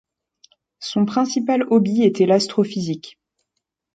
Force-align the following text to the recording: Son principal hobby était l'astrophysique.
Son 0.79 1.05
principal 1.05 1.61
hobby 1.69 2.01
était 2.01 2.25
l'astrophysique. 2.25 3.19